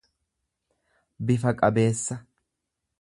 bifa 1.29 1.55
qabeessa. 1.61 2.21